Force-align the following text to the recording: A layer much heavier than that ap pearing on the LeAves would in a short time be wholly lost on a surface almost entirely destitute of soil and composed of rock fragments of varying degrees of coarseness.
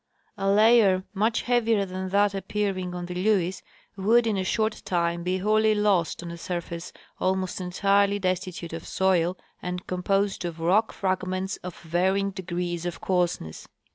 A 0.35 0.49
layer 0.49 1.03
much 1.13 1.43
heavier 1.43 1.85
than 1.85 2.09
that 2.09 2.33
ap 2.33 2.47
pearing 2.47 2.95
on 2.95 3.05
the 3.05 3.13
LeAves 3.13 3.61
would 3.95 4.25
in 4.25 4.35
a 4.35 4.43
short 4.43 4.81
time 4.83 5.21
be 5.21 5.37
wholly 5.37 5.75
lost 5.75 6.23
on 6.23 6.31
a 6.31 6.39
surface 6.39 6.91
almost 7.19 7.61
entirely 7.61 8.17
destitute 8.17 8.73
of 8.73 8.87
soil 8.87 9.37
and 9.61 9.85
composed 9.85 10.43
of 10.43 10.59
rock 10.59 10.91
fragments 10.91 11.57
of 11.57 11.79
varying 11.81 12.31
degrees 12.31 12.87
of 12.87 12.99
coarseness. 12.99 13.67